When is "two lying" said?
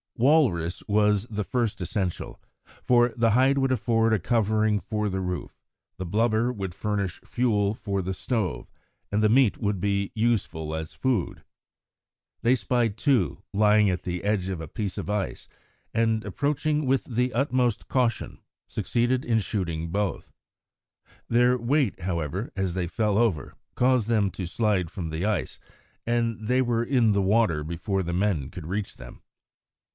12.97-13.89